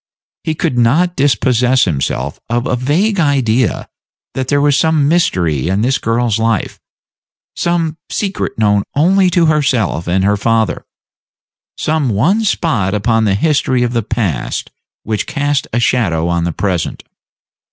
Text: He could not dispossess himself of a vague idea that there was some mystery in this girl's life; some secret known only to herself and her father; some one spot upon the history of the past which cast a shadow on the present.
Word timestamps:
He 0.43 0.55
could 0.55 0.79
not 0.79 1.15
dispossess 1.15 1.85
himself 1.85 2.39
of 2.49 2.65
a 2.65 2.75
vague 2.75 3.19
idea 3.19 3.87
that 4.33 4.47
there 4.47 4.59
was 4.59 4.75
some 4.75 5.07
mystery 5.07 5.67
in 5.67 5.81
this 5.81 5.99
girl's 5.99 6.39
life; 6.39 6.79
some 7.55 7.97
secret 8.09 8.57
known 8.57 8.81
only 8.95 9.29
to 9.29 9.45
herself 9.45 10.07
and 10.07 10.23
her 10.23 10.37
father; 10.37 10.85
some 11.77 12.09
one 12.09 12.43
spot 12.45 12.95
upon 12.95 13.25
the 13.25 13.35
history 13.35 13.83
of 13.83 13.93
the 13.93 14.01
past 14.01 14.71
which 15.03 15.27
cast 15.27 15.67
a 15.71 15.79
shadow 15.79 16.27
on 16.29 16.45
the 16.45 16.51
present. 16.51 17.03